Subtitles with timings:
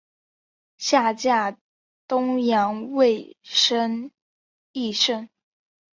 [0.79, 1.55] 下嫁
[2.07, 4.09] 东阳尉申
[4.73, 5.29] 翊圣。